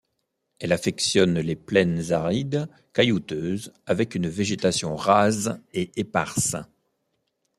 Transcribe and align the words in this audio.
Elle 0.57 0.71
affectionne 0.73 1.37
les 1.39 1.55
plaines 1.55 2.11
arides, 2.11 2.67
caillouteuses, 2.91 3.71
avec 3.85 4.15
une 4.15 4.27
végétation 4.27 4.95
rase 4.95 5.61
et 5.73 5.91
éparse. 5.95 6.55